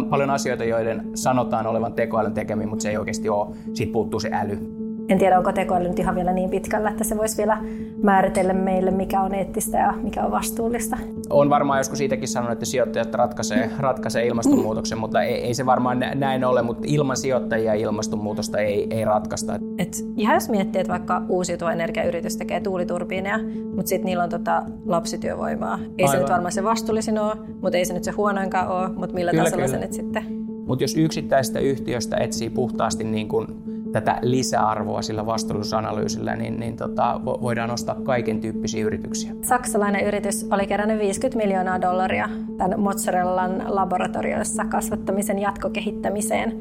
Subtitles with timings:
[0.00, 3.56] on paljon asioita, joiden sanotaan olevan tekoälyn tekemiä, mutta se ei oikeasti ole.
[3.74, 4.58] Siitä puuttuu se äly.
[5.10, 7.58] En tiedä, onko tekoäly nyt ihan vielä niin pitkällä, että se voisi vielä
[8.02, 10.98] määritellä meille, mikä on eettistä ja mikä on vastuullista.
[11.30, 16.04] On varmaan joskus siitäkin sanonut, että sijoittajat ratkaisee, ratkaisee ilmastonmuutoksen, mutta ei, ei se varmaan
[16.14, 19.58] näin ole, mutta ilman sijoittajia ilmastonmuutosta ei, ei ratkaista.
[19.78, 23.38] Et ihan jos miettii, että vaikka uusiutuva energiayritys tekee tuuliturbiineja,
[23.76, 25.78] mutta sitten niillä on tota lapsityövoimaa.
[25.98, 26.10] Ei Aivan.
[26.10, 29.30] se nyt varmaan se vastuullisin ole, mutta ei se nyt se huonoinkaan ole, mutta millä
[29.30, 29.78] kyllä, tasolla kyllä.
[29.78, 30.24] se nyt sitten?
[30.66, 33.46] Mutta jos yksittäisestä yhtiöstä etsii puhtaasti niin kuin
[33.92, 39.32] tätä lisäarvoa sillä vastuullisuusanalyysillä, niin, niin tota, voidaan nostaa kaiken tyyppisiä yrityksiä.
[39.42, 46.58] Saksalainen yritys oli kerännyt 50 miljoonaa dollaria tämän mozzarellan laboratorioissa kasvattamisen jatkokehittämiseen.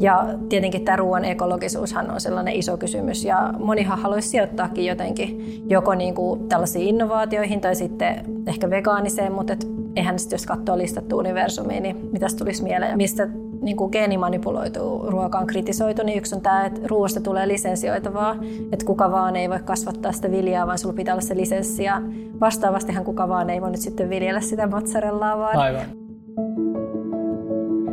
[0.00, 5.94] Ja tietenkin tämä ruoan ekologisuushan on sellainen iso kysymys ja monihan haluaisi sijoittaakin jotenkin joko
[5.94, 9.66] niin kuin tällaisiin innovaatioihin tai sitten ehkä vegaaniseen, mutta et
[9.96, 13.28] eihän sitten jos katsoo listattu universumia, niin mitäs tulisi mieleen mistä
[13.60, 18.36] niin kuin geenimanipuloitu ruoka on kritisoitu, niin yksi on tämä, että ruoasta tulee lisensioitavaa,
[18.72, 21.84] että kuka vaan ei voi kasvattaa sitä viljaa, vaan sulla pitää olla se lisenssi.
[21.84, 22.02] Ja
[22.40, 25.56] vastaavastihan kuka vaan ei voi nyt sitten viljellä sitä mozzarellaa, vaan...
[25.56, 25.86] Aivan.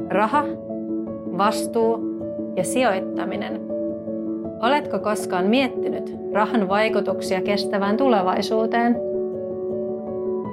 [0.09, 0.45] Raha,
[1.37, 1.99] vastuu
[2.55, 3.61] ja sijoittaminen.
[4.61, 8.97] Oletko koskaan miettinyt rahan vaikutuksia kestävään tulevaisuuteen–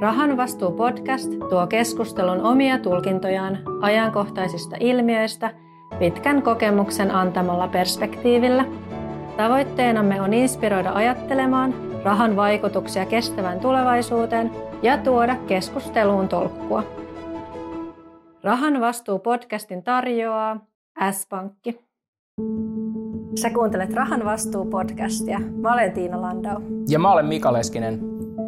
[0.00, 5.50] Rahan vastuu podcast tuo keskustelun omia tulkintojaan ajankohtaisista ilmiöistä
[5.98, 8.64] pitkän kokemuksen antamalla perspektiivillä.
[9.36, 14.50] Tavoitteenamme on inspiroida ajattelemaan rahan vaikutuksia kestävään tulevaisuuteen
[14.82, 16.82] ja tuoda keskusteluun tolkkua.
[18.42, 20.56] Rahan vastuu podcastin tarjoaa
[21.10, 21.80] S-Pankki.
[23.34, 25.38] Sä kuuntelet Rahan vastuu podcastia.
[25.38, 26.60] Mä olen Tiina Landau.
[26.88, 28.00] Ja mä olen Mika Leskinen.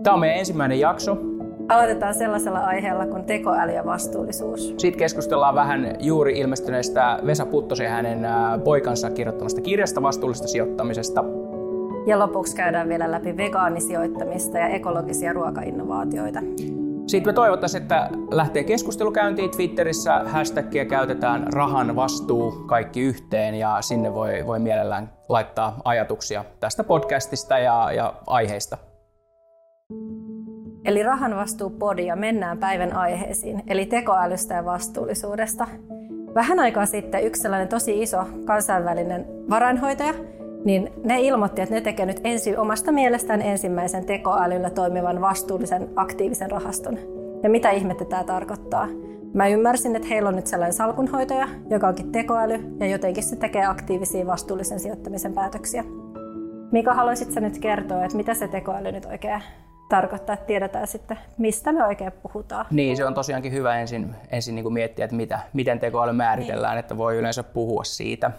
[0.03, 1.32] Tämä on meidän ensimmäinen jakso,
[1.69, 4.75] Aloitetaan sellaisella aiheella kuin tekoäly ja vastuullisuus.
[4.79, 8.27] Sitten keskustellaan vähän juuri ilmestyneestä Vesa Puttosen hänen
[8.65, 11.25] poikansa kirjoittamasta kirjasta vastuullisesta sijoittamisesta.
[12.07, 16.41] Ja lopuksi käydään vielä läpi vegaanisijoittamista ja ekologisia ruokainnovaatioita.
[17.07, 20.23] Sitten me toivottaisiin, että lähtee keskustelu käyntiin Twitterissä.
[20.27, 27.59] Hashtagia käytetään rahan vastuu kaikki yhteen ja sinne voi, voi mielellään laittaa ajatuksia tästä podcastista
[27.59, 28.79] ja, ja aiheista.
[30.85, 31.73] Eli rahan vastuu
[32.07, 35.67] ja mennään päivän aiheisiin, eli tekoälystä ja vastuullisuudesta.
[36.35, 40.15] Vähän aikaa sitten yksi sellainen tosi iso kansainvälinen varainhoitaja,
[40.65, 46.51] niin ne ilmoitti, että ne tekee nyt ensi, omasta mielestään ensimmäisen tekoälyllä toimivan vastuullisen aktiivisen
[46.51, 46.99] rahaston.
[47.43, 48.89] Ja mitä ihmettä tämä tarkoittaa?
[49.35, 53.65] Mä ymmärsin, että heillä on nyt sellainen salkunhoitaja, joka onkin tekoäly, ja jotenkin se tekee
[53.65, 55.85] aktiivisia vastuullisen sijoittamisen päätöksiä.
[56.73, 59.43] Mika, haluaisitko nyt kertoa, että mitä se tekoäly nyt oikein
[59.93, 62.67] tarkoittaa, että tiedetään sitten, mistä me oikein puhutaan.
[62.71, 66.73] Niin, se on tosiaankin hyvä ensin, ensin niin kuin miettiä, että mitä, miten tekoäly määritellään,
[66.73, 66.81] niin.
[66.81, 68.31] että voi yleensä puhua siitä.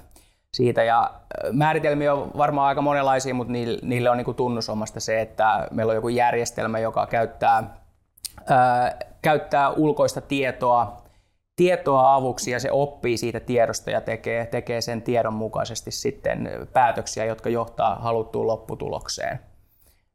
[0.53, 0.84] siitä.
[0.84, 1.13] Ja
[1.52, 5.96] määritelmiä on varmaan aika monenlaisia, mutta niille on niin kuin tunnusomasta se, että meillä on
[5.96, 7.78] joku järjestelmä, joka käyttää,
[8.50, 11.03] ää, käyttää ulkoista tietoa
[11.56, 17.25] tietoa avuksi ja se oppii siitä tiedosta ja tekee, tekee sen tiedon mukaisesti sitten päätöksiä,
[17.25, 19.40] jotka johtaa haluttuun lopputulokseen.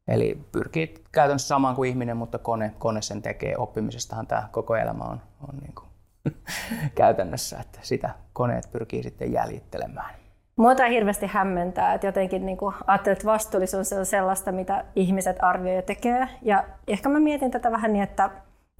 [0.09, 3.57] Eli pyrkii käytännössä samaan kuin ihminen, mutta kone, kone sen tekee.
[3.57, 5.87] Oppimisestahan tämä koko elämä on, on niin kuin
[6.95, 10.19] käytännössä, että sitä koneet pyrkii sitten jäljittelemään.
[10.55, 15.77] Muuta hirveästi hämmentää, että jotenkin niin kuin ajattelet, että vastuullisuus on sellaista, mitä ihmiset arvioivat
[15.77, 16.27] ja tekee.
[16.41, 18.29] Ja ehkä mä mietin tätä vähän niin, että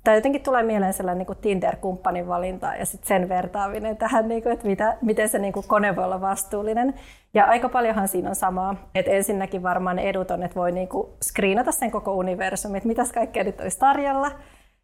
[0.04, 4.54] tai jotenkin tulee mieleen sellainen niin Tinder-kumppanin valinta ja sitten sen vertaaminen tähän, niin kuin,
[4.54, 6.94] että mitä, miten se niin kuin kone voi olla vastuullinen.
[7.34, 8.90] Ja aika paljonhan siinä on samaa.
[8.96, 13.12] Että ensinnäkin varmaan edut on, että voi niin kuin screenata sen koko universumin, että mitäs
[13.12, 14.32] kaikkea nyt olisi tarjolla.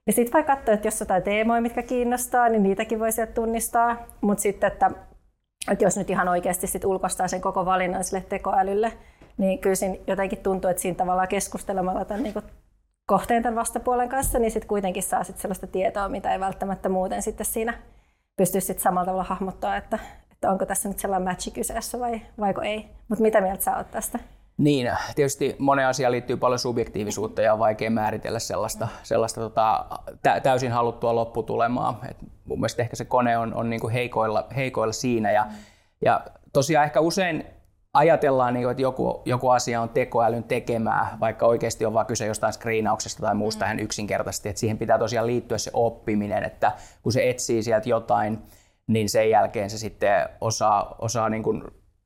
[0.07, 3.97] Ja sitten voi katsoa, että jos jotain teemoja, mitkä kiinnostaa, niin niitäkin voi sieltä tunnistaa.
[4.21, 4.91] Mutta sitten, että,
[5.71, 8.93] että jos nyt ihan oikeasti sit ulkoistaa sen koko valinnan sille tekoälylle,
[9.37, 12.45] niin kyllä siinä jotenkin tuntuu, että siinä tavallaan keskustelemalla tämän niin kuin
[13.05, 17.21] kohteen tämän vastapuolen kanssa, niin sitten kuitenkin saa sit sellaista tietoa, mitä ei välttämättä muuten
[17.21, 17.73] sitten siinä
[18.37, 19.99] pysty sitten samalla tavalla hahmottaa, että,
[20.31, 22.89] että onko tässä nyt sellainen matchi kyseessä vai vaiko ei.
[23.07, 24.19] Mutta mitä mieltä sä oot tästä?
[24.57, 29.85] Niin, tietysti monen asiaan liittyy paljon subjektiivisuutta ja on vaikea määritellä sellaista, sellaista tota,
[30.43, 31.99] täysin haluttua lopputulemaa.
[32.09, 35.45] Et mun mielestä ehkä se kone on, on niinku heikoilla, heikoilla siinä ja,
[36.05, 37.45] ja tosiaan ehkä usein
[37.95, 42.53] ajatellaan, niin että joku, joku asia on tekoälyn tekemää, vaikka oikeasti on vain kyse jostain
[42.53, 43.79] screenauksesta tai muusta mm.
[43.79, 46.71] yksinkertaisesti, että siihen pitää tosiaan liittyä se oppiminen, että
[47.03, 48.39] kun se etsii sieltä jotain,
[48.87, 51.63] niin sen jälkeen se sitten osaa, osaa niin kuin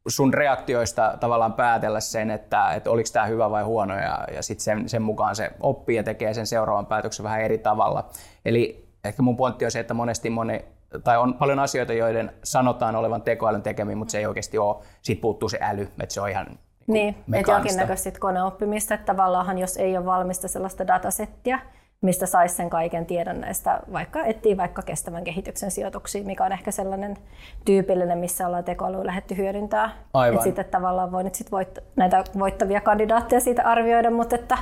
[0.08, 4.64] sun reaktioista tavallaan päätellä sen, että, että oliko tämä hyvä vai huono, ja, ja sitten
[4.64, 8.10] sen, sen mukaan se oppii ja tekee sen seuraavan päätöksen vähän eri tavalla.
[8.46, 10.66] Eli ehkä mun pointti on se, että monesti moni,
[11.04, 14.76] tai on paljon asioita, joiden sanotaan olevan tekoälyn tekemiä, mutta se ei oikeasti ole.
[15.02, 16.48] Siitä puuttuu se äly, että se on ihan
[16.88, 21.60] niin, että jonkinnäköistä koneoppimista, että tavallaan jos ei ole valmista sellaista datasettia,
[22.02, 26.72] mistä saisi sen kaiken tiedon näistä, vaikka etsii vaikka kestävän kehityksen sijoituksia, mikä on ehkä
[26.72, 27.18] sellainen
[27.66, 29.90] tyypillinen, missä ollaan tekoälyä lähdetty hyödyntää.
[30.14, 30.34] Aivan.
[30.34, 34.58] Että sitten tavallaan voi nyt sit voitt- näitä voittavia kandidaatteja siitä arvioida, mutta että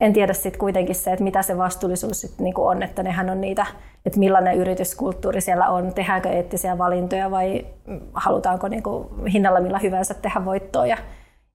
[0.00, 3.40] en tiedä sitten kuitenkin se, että mitä se vastuullisuus sitten niinku on, että nehän on
[3.40, 3.66] niitä,
[4.06, 7.66] että millainen yrityskulttuuri siellä on, tehdäänkö eettisiä valintoja vai
[8.14, 10.96] halutaanko niinku hinnalla millä hyvänsä tehdä voittoa ja,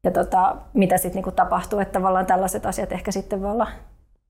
[0.04, 3.68] ja tota, mitä sitten niinku tapahtuu, että tavallaan tällaiset asiat ehkä sitten voi olla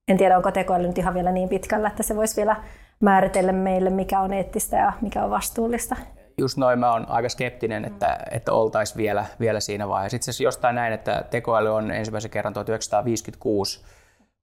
[0.10, 2.56] en tiedä, onko tekoäly nyt ihan vielä niin pitkällä, että se voisi vielä
[3.00, 5.96] määritellä meille, mikä on eettistä ja mikä on vastuullista.
[6.38, 10.16] Just noin, mä oon aika skeptinen, että, että oltaisiin vielä, vielä siinä vaiheessa.
[10.16, 13.86] Itse asiassa jostain näin, että tekoäly on ensimmäisen kerran 1956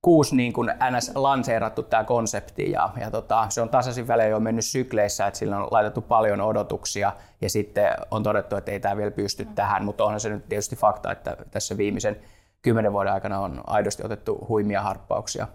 [0.07, 4.41] kuusi niin kuin NS lanseerattu tämä konsepti ja, ja tota, se on tasaisin välein jo
[4.41, 8.97] mennyt sykleissä, että sillä on laitettu paljon odotuksia ja sitten on todettu, että ei tämä
[8.97, 9.55] vielä pysty mm.
[9.55, 12.17] tähän, mutta onhan se nyt tietysti fakta, että tässä viimeisen
[12.63, 15.49] kymmenen vuoden aikana on aidosti otettu huimia harppauksia,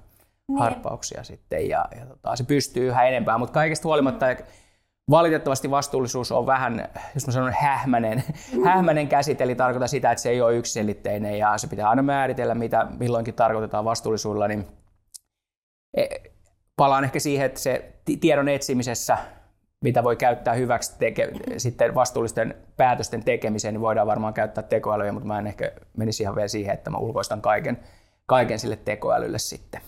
[0.47, 0.59] niin.
[0.59, 4.45] harppauksia sitten ja, ja tota, se pystyy yhä enempää, mutta kaikesta huolimatta mm.
[5.11, 8.23] Valitettavasti vastuullisuus on vähän, jos mä sanon hähmänen,
[8.53, 8.63] mm.
[8.63, 12.55] hähmänen käsite, eli tarkoittaa sitä, että se ei ole yksiselitteinen ja se pitää aina määritellä,
[12.55, 14.67] mitä milloinkin tarkoitetaan vastuullisuudella, niin
[15.97, 16.05] e,
[16.75, 19.17] palaan ehkä siihen, että se tiedon etsimisessä
[19.83, 25.27] mitä voi käyttää hyväksi teke, sitten vastuullisten päätösten tekemiseen, niin voidaan varmaan käyttää tekoälyä, mutta
[25.27, 27.79] mä en ehkä menisi ihan vielä siihen, että mä ulkoistan kaiken,
[28.25, 29.81] kaiken sille tekoälylle sitten.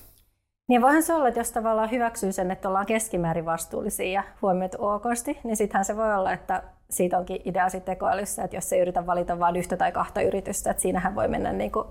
[0.69, 4.77] Niin voihan se olla, että jos tavallaan hyväksyy sen, että ollaan keskimäärin vastuullisia ja huomioitu
[4.79, 8.79] okosti, niin sittenhän se voi olla, että siitä onkin idea sitten tekoälyssä, että jos se
[8.79, 11.87] yritä valita vain yhtä tai kahta yritystä, että siinähän voi mennä niin kuin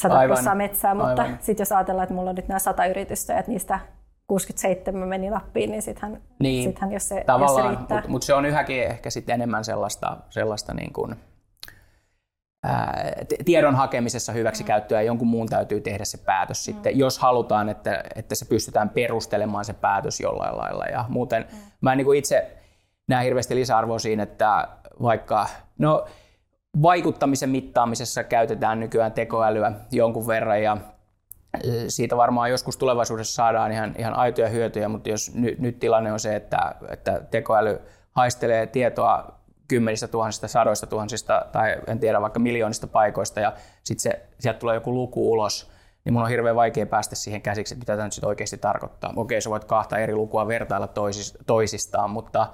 [0.00, 3.80] sata metsää, mutta sitten jos ajatellaan, että mulla on nyt nämä sata yritystä, että niistä
[4.26, 7.96] 67 meni nappiin, niin sittenhän, niin, sittenhän jos, se, jos se riittää.
[7.96, 11.16] Mutta mut se on yhäkin ehkä sitten enemmän sellaista, sellaista niin kuin,
[13.44, 16.72] tiedon hakemisessa hyväksi käyttöä ja jonkun muun täytyy tehdä se päätös mm.
[16.72, 20.84] sitten, jos halutaan, että, että se pystytään perustelemaan se päätös jollain lailla.
[20.84, 21.58] Ja muuten mm.
[21.80, 22.56] mä en niin kuin itse
[23.08, 24.68] näe hirveästi lisäarvoa siinä, että
[25.02, 25.46] vaikka,
[25.78, 26.04] no
[26.82, 30.76] vaikuttamisen mittaamisessa käytetään nykyään tekoälyä jonkun verran ja
[31.88, 36.20] siitä varmaan joskus tulevaisuudessa saadaan ihan, ihan aitoja hyötyjä, mutta jos ny, nyt tilanne on
[36.20, 37.80] se, että, että tekoäly
[38.12, 39.38] haistelee tietoa
[39.68, 43.52] kymmenistä tuhansista, sadoista tuhansista tai en tiedä vaikka miljoonista paikoista ja
[43.84, 45.70] sitten sieltä tulee joku luku ulos,
[46.04, 49.12] niin mun on hirveän vaikea päästä siihen käsiksi, että mitä tämä nyt sitten oikeasti tarkoittaa.
[49.16, 52.48] Okei, sä voit kahta eri lukua vertailla toisis, toisistaan, mutta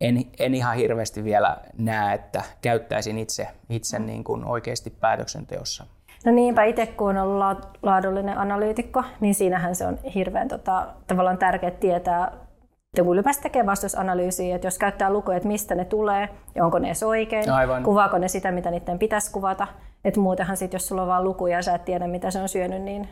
[0.00, 5.86] en, en ihan hirveästi vielä näe, että käyttäisin itse, itse niin kuin oikeasti päätöksenteossa
[6.24, 11.38] No niinpä itse kun on ollut laadullinen analyytikko, niin siinähän se on hirveän tota, tavallaan
[11.38, 12.32] tärkeää tietää,
[12.92, 16.78] että kun ylipäätään tekee vastausanalyysiä, että jos käyttää lukuja, että mistä ne tulee ja onko
[16.78, 17.82] ne edes oikein, Aivan.
[17.82, 19.66] kuvaako ne sitä, mitä niiden pitäisi kuvata.
[20.04, 22.48] Että muutenhan sitten, jos sulla on vain lukuja ja sä et tiedä, mitä se on
[22.48, 23.08] syönyt, niin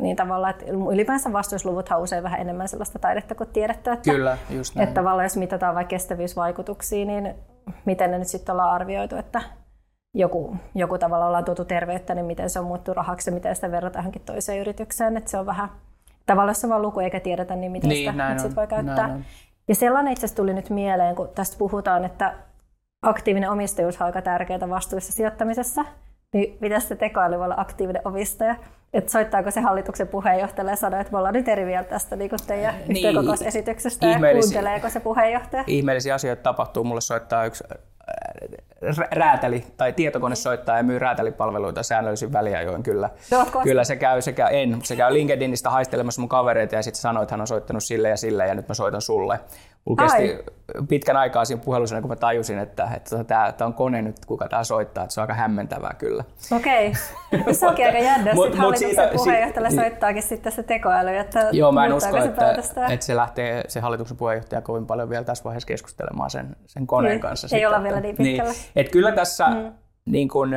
[0.00, 3.92] niin tavallaan, että ylipäänsä vastausluvut on usein vähän enemmän sellaista taidetta kuin tiedettä.
[3.92, 4.88] Että, Kyllä, just näin.
[4.88, 7.34] Että tavallaan jos mitataan vaikka kestävyysvaikutuksia, niin
[7.84, 9.42] miten ne nyt sitten ollaan arvioitu, että
[10.14, 13.70] joku, joku tavalla ollaan tuotu terveyttä, niin miten se on muuttunut rahaksi ja miten sitä
[13.70, 15.16] verrataan johonkin toiseen yritykseen.
[15.16, 15.68] Että se on vähän
[16.30, 19.20] tavallaan, jos on vaan luku eikä tiedetä, niin miten niin, sitä sit voi käyttää.
[19.68, 22.34] Ja sellainen itse tuli nyt mieleen, kun tästä puhutaan, että
[23.02, 25.84] aktiivinen omistajuus on aika tärkeää vastuullisessa sijoittamisessa.
[26.32, 28.56] Niin miten se tekoäly voi olla aktiivinen omistaja?
[28.92, 32.30] Että soittaako se hallituksen puheenjohtajalle ja sanoo, että me ollaan nyt eri mieltä tästä niin
[32.46, 35.64] teidän niin, yhtiökokousesityksestä ja kuunteleeko se puheenjohtaja?
[35.66, 36.84] Ihmeellisiä asioita tapahtuu.
[36.84, 37.64] Mulle soittaa yksi
[39.10, 43.10] räätäli tai tietokone soittaa ja myy räätälipalveluita säännöllisin väliajoin kyllä.
[43.62, 47.32] Kyllä se käy, sekä en, se käy LinkedInistä haistelemassa mun kavereita ja sitten sanoi, että
[47.32, 49.40] hän on soittanut sille ja sille ja nyt mä soitan sulle.
[49.84, 50.38] Mulla kesti
[50.88, 54.48] pitkän aikaa siinä puhelussa, kun mä tajusin, että, että tämä, tämä on kone nyt, kuka
[54.48, 56.24] tämä soittaa, että se on aika hämmentävää kyllä.
[56.52, 56.92] Okei,
[57.34, 57.54] okay.
[57.54, 61.72] se onkin aika jännä, että hallituksen siitä, puheenjohtajalle si- soittaakin sitten se tekoäly, että Joo,
[61.72, 62.52] mä en usko, se että,
[62.88, 67.12] että, se lähtee se hallituksen puheenjohtaja kovin paljon vielä tässä vaiheessa keskustelemaan sen, sen koneen
[67.12, 67.44] niin, kanssa.
[67.44, 68.52] Ei sitten, olla vielä niin pitkällä.
[68.52, 69.72] Niin, että kyllä tässä mm.
[70.06, 70.50] niin kun,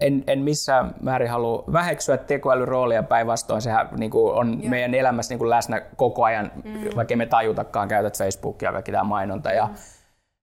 [0.00, 3.62] en, en missään määrin halua väheksyä tekoälyn roolia päinvastoin.
[3.62, 4.70] Sehän niin kuin on Joo.
[4.70, 6.80] meidän elämässä niin kuin läsnä koko ajan, mm.
[6.96, 9.52] vaikka me tajutakaan, käytät Facebookia kaikki tämä mainonta.
[9.52, 9.74] Ja, mm.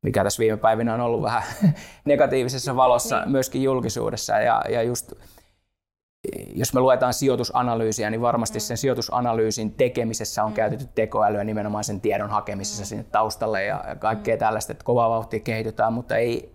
[0.03, 1.43] mikä tässä viime päivinä on ollut vähän
[2.05, 3.31] negatiivisessa valossa niin.
[3.31, 4.39] myöskin julkisuudessa.
[4.39, 5.13] Ja, ja just,
[6.55, 8.61] jos me luetaan sijoitusanalyysiä, niin varmasti mm.
[8.61, 10.55] sen sijoitusanalyysin tekemisessä on mm.
[10.55, 12.85] käytetty tekoälyä nimenomaan sen tiedon hakemisessa mm.
[12.85, 14.39] sinne taustalle ja kaikkea mm.
[14.39, 16.52] tällaista, että kovaa vauhtia kehitytään, mutta ei,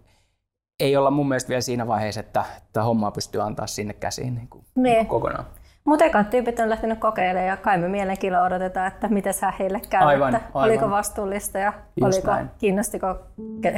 [0.81, 4.49] ei olla mun mielestä vielä siinä vaiheessa, että, että hommaa pystyy antaa sinne käsiin niin
[4.49, 5.07] kuin, niin.
[5.07, 5.45] kokonaan.
[5.85, 9.81] Mutta ekat tyypit on lähtenyt kokeilemaan ja kai me mielenkiinnolla odotetaan, että miten sä heille
[9.91, 10.71] käy, Aivan, että aivan.
[10.71, 12.51] oliko vastuullista ja Just oliko, näin.
[12.59, 13.07] kiinnostiko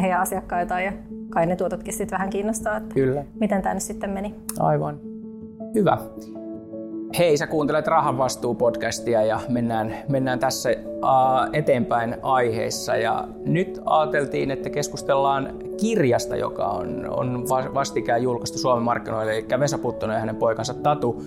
[0.00, 0.92] heidän asiakkaitaan ja
[1.30, 3.24] kai ne tuototkin sitten vähän kiinnostaa, että Kyllä.
[3.40, 4.34] miten tämä nyt sitten meni.
[4.58, 4.98] Aivan.
[5.74, 5.98] Hyvä.
[7.18, 8.16] Hei, sä kuuntelet Rahan
[8.58, 10.70] podcastia ja mennään, mennään tässä
[11.52, 12.96] eteenpäin aiheissa.
[12.96, 19.32] Ja nyt ajateltiin, että keskustellaan kirjasta, joka on, on va- vastikään julkaistu Suomen markkinoille.
[19.32, 21.22] Eli Vesa Puttonen ja hänen poikansa Tatu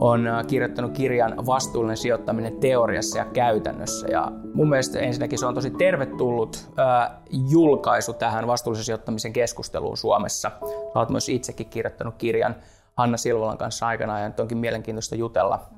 [0.00, 4.06] on kirjoittanut kirjan Vastuullinen sijoittaminen teoriassa ja käytännössä.
[4.10, 7.16] Ja mun mielestä ensinnäkin se on tosi tervetullut uh,
[7.50, 10.50] julkaisu tähän vastuullisen sijoittamisen keskusteluun Suomessa.
[10.92, 12.56] Sä oot myös itsekin kirjoittanut kirjan
[12.96, 15.68] Hanna Silvolan kanssa aikanaan ja nyt onkin mielenkiintoista jutella,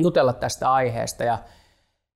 [0.00, 1.24] jutella tästä aiheesta.
[1.24, 1.38] Ja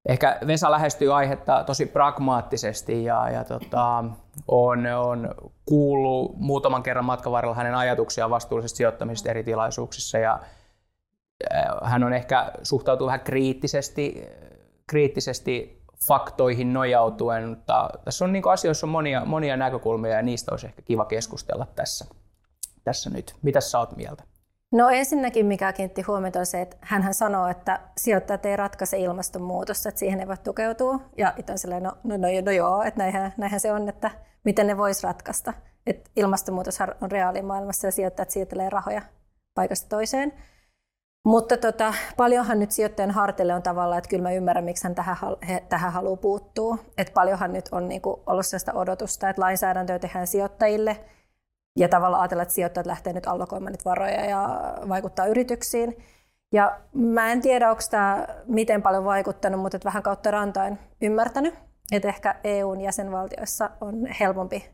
[0.08, 4.04] ehkä Vesa lähestyy aihetta tosi pragmaattisesti ja, ja tota,
[4.48, 5.34] on, on
[5.64, 10.40] kuullut muutaman kerran matkan varrella hänen ajatuksiaan vastuullisesta sijoittamisesta eri tilaisuuksissa ja
[11.54, 14.22] äh, hän on ehkä suhtautuu vähän kriittisesti,
[14.86, 20.66] kriittisesti faktoihin nojautuen, mutta tässä on niin asioissa on monia, monia näkökulmia ja niistä olisi
[20.66, 22.04] ehkä kiva keskustella tässä,
[22.84, 23.34] tässä nyt.
[23.42, 24.24] Mitäs sä oot mieltä?
[24.72, 29.88] No ensinnäkin mikä kiinnitti huomiota on se, että hän sanoo, että sijoittajat ei ratkaise ilmastonmuutosta,
[29.88, 31.00] että siihen ei voi tukeutua.
[31.18, 34.10] Ja itse on silleen, no, no, no, no joo, että näinhän, näinhän se on, että
[34.44, 35.52] miten ne vois ratkaista.
[35.86, 39.02] Että ilmastonmuutos on reaalimaailmassa ja sijoittajat siirtelee rahoja
[39.54, 40.32] paikasta toiseen.
[41.24, 45.16] Mutta tota, paljonhan nyt sijoittajan harteille on tavallaan, että kyllä mä ymmärrän, miksi hän tähän,
[45.48, 46.78] he, tähän haluaa puuttua.
[46.98, 50.96] Että paljonhan nyt on niinku ollut sellaista odotusta, että lainsäädäntöä tehdään sijoittajille–
[51.76, 55.96] ja tavallaan ajatella, että sijoittajat lähtee nyt allokoimaan nyt varoja ja vaikuttaa yrityksiin.
[56.52, 61.54] Ja mä en tiedä, onko tämä miten paljon vaikuttanut, mutta että vähän kautta rantain ymmärtänyt,
[61.92, 64.70] että ehkä EUn jäsenvaltioissa on helpompi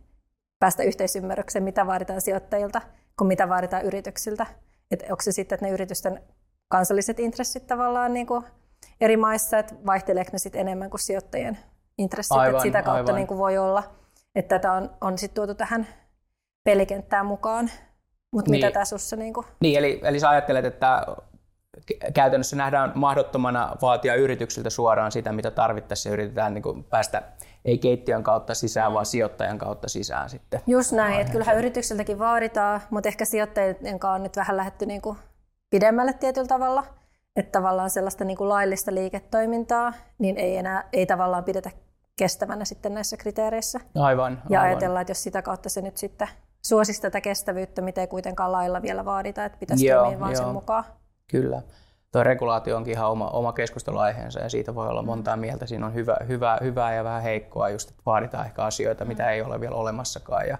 [0.58, 2.80] päästä yhteisymmärrykseen, mitä vaaditaan sijoittajilta,
[3.18, 4.46] kuin mitä vaaditaan yrityksiltä.
[4.90, 6.22] Että onko se sitten, että ne yritysten
[6.68, 8.44] kansalliset intressit tavallaan niin kuin
[9.00, 11.58] eri maissa, että vaihteleeko ne sitten enemmän kuin sijoittajien
[11.98, 13.14] intressit, Aivan, että sitä kautta aivan.
[13.14, 13.82] niin kuin voi olla,
[14.34, 15.86] että tätä on, on sitten tuotu tähän
[16.68, 17.70] pelikenttään mukaan.
[18.32, 18.64] Mutta Niin.
[18.64, 19.46] mitä tämä sussa niin kuin...
[19.60, 21.06] Niin, eli, eli sä ajattelet, että
[22.14, 27.22] käytännössä nähdään mahdottomana vaatia yrityksiltä suoraan sitä, mitä tarvittaisiin ja yritetään niin kuin päästä
[27.64, 30.60] ei keittiön kautta sisään, vaan sijoittajan kautta sisään sitten.
[30.66, 35.02] Just näin, että kyllähän yrityksiltäkin vaaditaan, mutta ehkä sijoittajien kanssa on nyt vähän lähdetty niin
[35.02, 35.18] kuin
[35.70, 36.84] pidemmälle tietyllä tavalla.
[37.36, 41.70] Että tavallaan sellaista niin kuin laillista liiketoimintaa, niin ei enää ei tavallaan pidetä
[42.16, 43.80] kestävänä sitten näissä kriteereissä.
[43.94, 44.70] Aivan, Ja aivan.
[44.72, 46.28] ajatellaan, että jos sitä kautta se nyt sitten
[46.62, 50.44] suosisi tätä kestävyyttä, mitä ei kuitenkaan lailla vielä vaadita, että pitäisi Joo, toimia vaan sen
[50.44, 50.52] joo.
[50.52, 50.84] mukaan.
[51.30, 51.62] Kyllä.
[52.12, 55.66] Tuo regulaatio onkin ihan oma, oma keskusteluaiheensa ja siitä voi olla montaa mieltä.
[55.66, 59.42] Siinä on hyvä, hyvä, hyvää ja vähän heikkoa, just että vaaditaan ehkä asioita, mitä ei
[59.42, 60.58] ole vielä olemassakaan ja,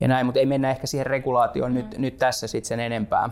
[0.00, 3.30] ja näin, mutta ei mennä ehkä siihen regulaatioon nyt, nyt tässä sitten sen enempää.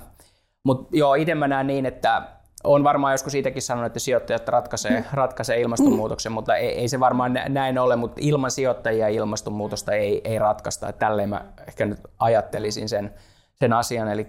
[0.64, 2.22] Mutta joo, itse mä näen niin, että
[2.64, 7.32] on varmaan joskus siitäkin sanonut, että sijoittajat ratkaisee, ratkaisee ilmastonmuutoksen, mutta ei, ei se varmaan
[7.32, 10.88] nä- näin ole, mutta ilman sijoittajia ilmastonmuutosta ei, ei ratkaista.
[10.88, 13.14] Että Tälleen mä ehkä nyt ajattelisin sen,
[13.54, 14.26] sen asian, eli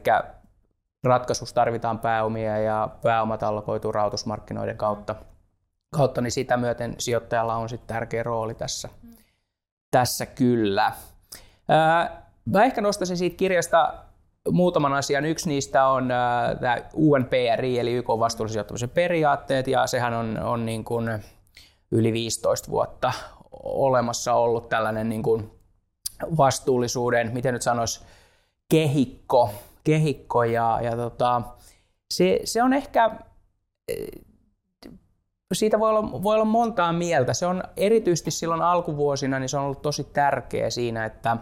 [1.03, 5.15] ratkaisussa tarvitaan pääomia ja pääomat allokoituu rahoitusmarkkinoiden kautta,
[5.91, 8.89] kautta niin sitä myöten sijoittajalla on sitten tärkeä rooli tässä,
[9.91, 10.91] tässä kyllä.
[12.45, 13.93] Mä ehkä nostaisin siitä kirjasta
[14.51, 15.25] muutaman asian.
[15.25, 20.83] Yksi niistä on äh, tämä UNPRI, eli YK vastuullisen periaatteet, ja sehän on, on niin
[20.83, 21.09] kuin
[21.91, 23.11] yli 15 vuotta
[23.63, 25.51] olemassa ollut tällainen niin kuin
[26.37, 28.01] vastuullisuuden, miten nyt sanoisi,
[28.69, 31.41] kehikko, kehikko ja, ja tota,
[32.13, 33.11] se, se on ehkä,
[33.87, 34.07] eh,
[35.53, 37.33] siitä voi olla, voi olla montaa mieltä.
[37.33, 41.37] Se on erityisesti silloin alkuvuosina, niin se on ollut tosi tärkeä siinä, että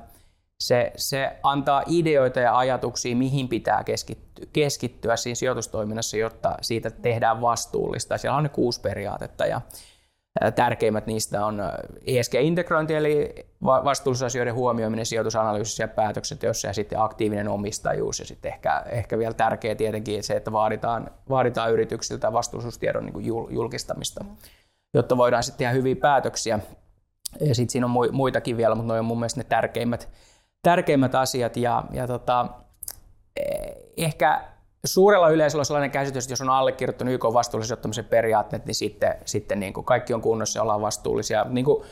[0.60, 7.42] se, se antaa ideoita ja ajatuksia, mihin pitää keskittyä, keskittyä siinä sijoitustoiminnassa, jotta siitä tehdään
[7.42, 8.18] vastuullista.
[8.18, 9.62] Siellä on ne kuusi periaatetta ja
[10.56, 11.62] tärkeimmät niistä on
[12.06, 13.36] ESG-integrointi, eli
[13.66, 19.34] va- vastuullisuusasioiden huomioiminen sijoitusanalyysissä ja päätöksenteossa ja sitten aktiivinen omistajuus ja sitten ehkä, ehkä vielä
[19.34, 24.26] tärkeä tietenkin se, että vaaditaan, vaaditaan yrityksiltä vastuullisuustiedon niin julkistamista,
[24.94, 26.60] jotta voidaan sitten tehdä hyviä päätöksiä.
[27.40, 30.10] Ja sitten siinä on mui- muitakin vielä, mutta ne on mun mielestä ne tärkeimmät,
[30.66, 31.58] tärkeimmät asiat.
[31.58, 32.48] Ja, ja tota,
[33.36, 34.42] eh, ehkä
[34.86, 39.60] suurella yleisöllä on sellainen käsitys, että jos on allekirjoittanut YK vastuullisen periaatteet, niin sitten, sitten
[39.60, 41.46] niin kuin kaikki on kunnossa ja ollaan vastuullisia.
[41.50, 41.84] Niin kuin,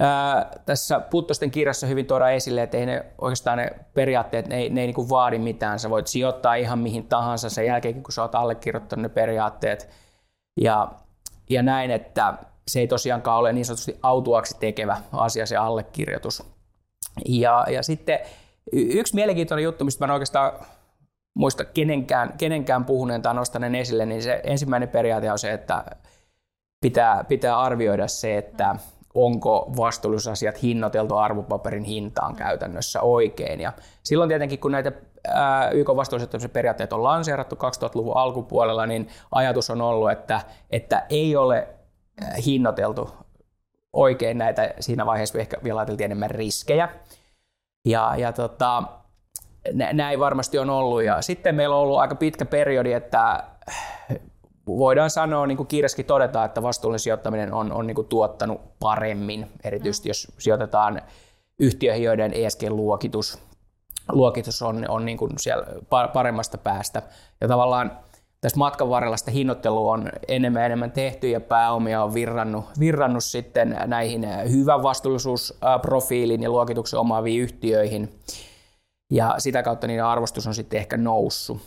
[0.00, 4.70] ää, tässä Puttosten kirjassa hyvin tuodaan esille, että ei ne, oikeastaan ne periaatteet, ne ei,
[4.70, 5.78] ne ei niin kuin vaadi mitään.
[5.78, 9.88] Sä voit sijoittaa ihan mihin tahansa sen jälkeen, kun sä oot allekirjoittanut ne periaatteet.
[10.60, 10.88] Ja,
[11.50, 12.34] ja näin, että
[12.68, 16.53] se ei tosiaankaan ole niin sanotusti autuaksi tekevä asia se allekirjoitus.
[17.28, 18.18] Ja, ja sitten
[18.72, 20.52] yksi mielenkiintoinen juttu, mistä mä en oikeastaan
[21.34, 25.84] muista kenenkään, kenenkään puhuneen tai nostaneen esille, niin se ensimmäinen periaate on se, että
[26.80, 28.76] pitää, pitää arvioida se, että
[29.14, 33.60] onko vastuullisuusasiat hinnoiteltu arvopaperin hintaan käytännössä oikein.
[33.60, 34.92] Ja silloin tietenkin, kun näitä
[35.72, 40.40] YK vastuullisuuden periaatteet on lanseerattu 2000-luvun alkupuolella, niin ajatus on ollut, että,
[40.70, 41.68] että ei ole
[42.46, 43.10] hinnoiteltu
[43.94, 46.88] oikein näitä, siinä vaiheessa ehkä vielä ajateltiin enemmän riskejä.
[47.88, 48.82] Ja, ja tota,
[49.92, 51.02] näin varmasti on ollut.
[51.02, 53.44] Ja sitten meillä on ollut aika pitkä periodi, että
[54.66, 55.68] voidaan sanoa, niin kuin
[56.06, 60.10] todeta, että vastuullinen sijoittaminen on, on niin kuin tuottanut paremmin, erityisesti mm.
[60.10, 61.02] jos sijoitetaan
[61.58, 63.38] yhtiöihin, joiden ESG-luokitus
[64.12, 65.66] luokitus on, on niin kuin siellä
[66.12, 67.02] paremmasta päästä.
[67.40, 67.98] Ja tavallaan
[68.44, 73.24] tässä matkan varrella sitä hinnoittelua on enemmän ja enemmän tehty ja pääomia on virrannut, virrannut
[73.24, 78.20] sitten näihin hyvän vastuullisuusprofiilin ja luokituksen omaaviin yhtiöihin.
[79.10, 81.60] Ja sitä kautta niiden arvostus on sitten ehkä noussut.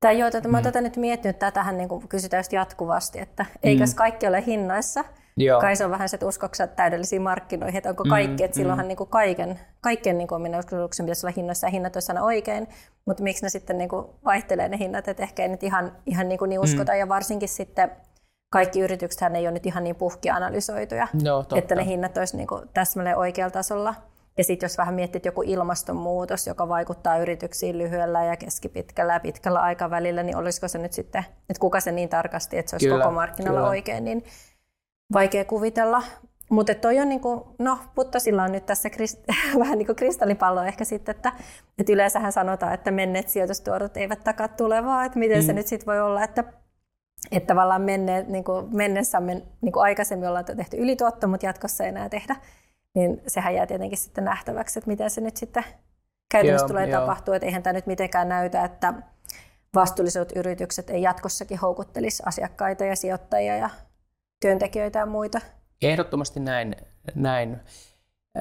[0.00, 0.64] Tai joo, tätä, mä oon mm.
[0.64, 3.96] tätä nyt miettinyt, tätähän niin kysytään just jatkuvasti, että eikös mm.
[3.96, 5.04] kaikki ole hinnoissa,
[5.38, 5.60] Joo.
[5.60, 8.54] Kai se on vähän se, että uskoksi täydellisiin markkinoihin, että onko mm, kaikki, mm, että
[8.54, 8.88] silloinhan mm.
[8.88, 12.68] niin kuin kaiken, kaikkien niin kuin ominaisuuksien pitäisi olla hinnoissa ja hinnat olisi aina oikein,
[13.06, 16.28] mutta miksi ne sitten niin kuin vaihtelee ne hinnat, että ehkä ei nyt ihan, ihan
[16.28, 16.98] niin, kuin niin uskota mm.
[16.98, 17.90] ja varsinkin sitten
[18.50, 22.46] kaikki yritykset ei ole nyt ihan niin puhki analysoituja, no, että ne hinnat olisi niin
[22.46, 23.94] kuin täsmälleen oikealla tasolla.
[24.38, 29.60] Ja sitten jos vähän miettii joku ilmastonmuutos, joka vaikuttaa yrityksiin lyhyellä ja keskipitkällä ja pitkällä
[29.60, 33.04] aikavälillä, niin olisiko se nyt sitten, että kuka se niin tarkasti, että se olisi kyllä,
[33.04, 33.70] koko markkinoilla kyllä.
[33.70, 34.24] oikein, niin
[35.12, 36.02] vaikea kuvitella.
[36.50, 39.18] Mutta toi on niinku, no Puttosilla on nyt tässä krist,
[39.58, 41.32] vähän niin kuin kristallipallo ehkä sitten, että,
[41.78, 45.46] että yleensähän sanotaan, että menneet sijoitustuotot eivät takaa tulevaa, että miten mm.
[45.46, 46.44] se nyt sitten voi olla, että,
[47.32, 51.84] että tavallaan menneet, niin kuin mennessä men, niin kuin aikaisemmin ollaan tehty ylituotto, mutta jatkossa
[51.84, 52.36] ei enää tehdä,
[52.94, 55.64] niin sehän jää tietenkin sitten nähtäväksi, että miten se nyt sitten
[56.32, 57.00] käytännössä joo, tulee joo.
[57.00, 58.94] tapahtua, että eihän tämä nyt mitenkään näytä, että
[59.74, 63.70] vastuulliset yritykset ei jatkossakin houkuttelisi asiakkaita ja sijoittajia ja
[64.40, 65.40] työntekijöitä ja muita.
[65.82, 66.76] Ehdottomasti näin.
[67.14, 67.60] näin.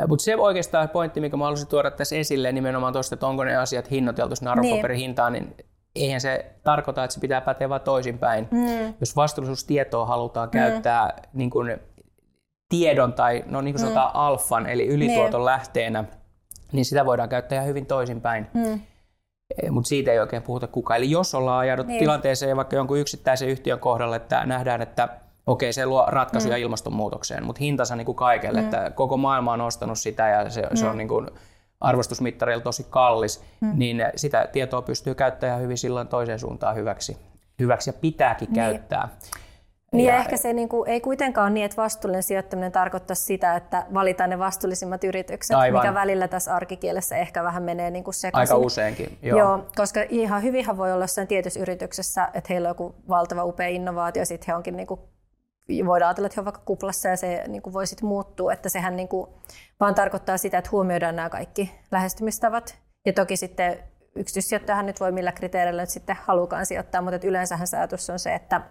[0.08, 3.56] Mutta se oikeastaan pointti, mikä mä haluaisin tuoda tässä esille nimenomaan tuosta, että onko ne
[3.56, 5.08] asiat hinnoiteltu sinne arvopaperin niin.
[5.08, 5.56] hintaan, niin
[5.96, 8.48] eihän se tarkoita, että se pitää päteä vaan toisinpäin.
[8.52, 8.94] Mm.
[9.00, 10.52] Jos vastuullisuustietoa halutaan mm.
[10.52, 11.78] käyttää niin kuin
[12.70, 13.88] tiedon tai no niin kuin mm.
[13.88, 15.46] sanotaan alfan, eli ylituoton niin.
[15.46, 16.04] lähteenä,
[16.72, 18.48] niin sitä voidaan käyttää ihan hyvin toisinpäin.
[18.54, 18.82] Mm.
[19.64, 20.98] Eh, Mutta siitä ei oikein puhuta kukaan.
[20.98, 22.00] Eli jos ollaan ajauduttu niin.
[22.00, 25.10] tilanteeseen vaikka jonkun yksittäisen yhtiön kohdalla, että nähdään, että
[25.48, 26.64] okei, se luo ratkaisuja mm.
[26.64, 28.66] ilmastonmuutokseen, mutta hintansa niin kuin kaikelle, mm.
[28.66, 30.76] että koko maailma on ostanut sitä ja se, mm.
[30.76, 30.98] se on mm.
[30.98, 31.28] niin kuin
[31.82, 33.72] arvostusmittarilla tosi kallis, mm.
[33.76, 37.18] niin sitä tietoa pystyy käyttämään hyvin silloin toiseen suuntaan hyväksi,
[37.60, 38.56] hyväksi ja pitääkin niin.
[38.56, 39.10] käyttää.
[39.92, 43.16] Niin ja, ja ehkä se niin kuin, ei kuitenkaan ole niin, että vastuullinen sijoittaminen tarkoittaa
[43.16, 45.82] sitä, että valitaan ne vastuullisimmat yritykset, Aivan.
[45.82, 48.56] mikä välillä tässä arkikielessä ehkä vähän menee niin kuin sekaisin.
[48.56, 49.40] Aika useinkin, joo.
[49.40, 49.66] joo.
[49.76, 54.26] Koska ihan hyvinhän voi olla jossain tietyssä yrityksessä, että heillä on joku valtava upea innovaatio,
[54.26, 55.00] sitten he onkin niin kuin
[55.86, 58.70] voidaan ajatella, että he on vaikka kuplassa ja se niin kuin voi sitten muuttua, että
[58.70, 59.30] sehän niin kuin
[59.80, 62.78] vaan tarkoittaa sitä, että huomioidaan nämä kaikki lähestymistavat.
[63.06, 63.80] Ja toki sitten
[64.16, 68.62] yksityissijoittajahan nyt voi millä kriteereillä nyt sitten halukaan sijoittaa, mutta yleensähän ajatus on se, että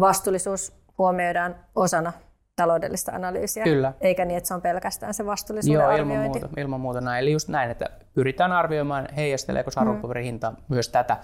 [0.00, 2.12] vastuullisuus huomioidaan osana
[2.56, 3.92] taloudellista analyysiä, Kyllä.
[4.00, 7.22] eikä niin, että se on pelkästään se vastuullisuuden Joo, ilman muuta, ilman muuta näin.
[7.22, 10.56] Eli just näin, että pyritään arvioimaan, heijasteleeko arvopaperin hinta mm.
[10.68, 11.16] myös tätä,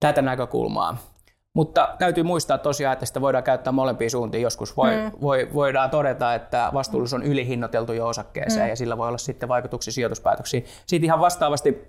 [0.00, 0.96] tätä näkökulmaa.
[1.54, 4.42] Mutta täytyy muistaa tosiaan, että sitä voidaan käyttää molempiin suuntiin.
[4.42, 5.12] Joskus voi, mm.
[5.20, 8.68] voi, voidaan todeta, että vastuullisuus on ylihinnoiteltu jo osakkeeseen mm.
[8.68, 10.64] ja sillä voi olla sitten vaikutuksia sijoituspäätöksiin.
[10.86, 11.88] Siitä ihan vastaavasti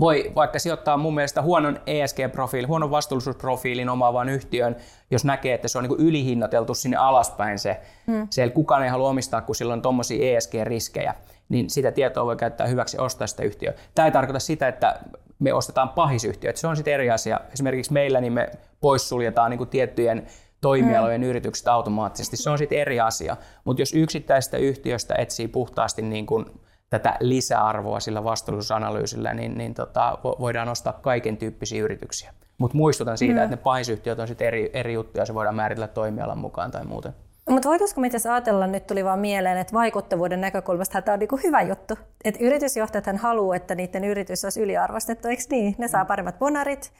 [0.00, 4.76] voi vaikka sijoittaa mun mielestä huonon ESG-profiilin, huonon vastuullisuusprofiilin omaavan yhtiön,
[5.10, 7.80] jos näkee, että se on niin ylihinnoiteltu sinne alaspäin se.
[8.06, 8.26] Mm.
[8.30, 11.14] Siellä kukaan ei halua omistaa, kun sillä on tuommoisia ESG-riskejä
[11.52, 13.72] niin sitä tietoa voi käyttää hyväksi ostaa sitä yhtiöä.
[13.94, 15.00] Tämä ei tarkoita sitä, että
[15.42, 16.52] me ostetaan pahisyhtiö.
[16.54, 17.40] Se on sitten eri asia.
[17.52, 18.50] Esimerkiksi meillä niin me
[18.80, 20.26] poissuljetaan niin kuin tiettyjen
[20.60, 21.26] toimialojen mm.
[21.26, 22.36] yritykset automaattisesti.
[22.36, 23.36] Se on sitten eri asia.
[23.64, 26.46] Mutta jos yksittäisestä yhtiöstä etsii puhtaasti niin kuin
[26.90, 32.32] tätä lisäarvoa sillä vastuullisuusanalyysillä, niin, niin tota, voidaan ostaa kaiken tyyppisiä yrityksiä.
[32.58, 33.42] Mutta muistutan siitä, mm.
[33.42, 37.14] että ne pahisyhtiöt on sitten eri, eri juttuja, se voidaan määritellä toimialan mukaan tai muuten.
[37.52, 41.36] Mutta voitaisiko me itse ajatella, nyt tuli vaan mieleen, että vaikuttavuuden näkökulmasta tämä on niinku
[41.36, 41.98] hyvä juttu.
[42.24, 45.74] Että yritysjohtajat haluaa, että niiden yritys olisi yliarvostettu, eikö niin?
[45.78, 46.92] Ne saa paremmat bonarit,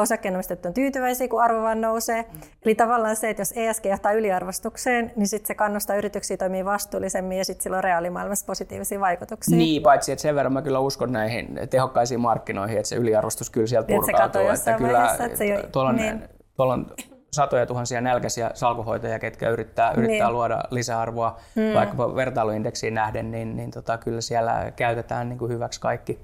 [0.00, 2.22] osakkeenomistajat on tyytyväisiä, kun arvo vaan nousee.
[2.22, 2.40] Mm.
[2.64, 7.38] Eli tavallaan se, että jos ESG johtaa yliarvostukseen, niin sitten se kannustaa yrityksiä toimia vastuullisemmin
[7.38, 9.56] ja sitten sillä on reaalimaailmassa positiivisia vaikutuksia.
[9.56, 13.66] Niin, paitsi että sen verran mä kyllä uskon näihin tehokkaisiin markkinoihin, että se yliarvostus kyllä
[13.66, 14.40] sieltä purkautuu.
[14.40, 16.22] Että, että kyllä vaiheessa, että se jo, tuolla, niin.
[16.56, 16.86] tuolla on
[17.32, 20.32] satoja tuhansia nälkäisiä salkuhoitajia, ketkä yrittää, yrittää niin.
[20.32, 21.74] luoda lisäarvoa mm.
[21.74, 26.20] vaikkapa vertailuindeksiin nähden, niin, niin tota, kyllä siellä käytetään niin kuin hyväksi kaikki,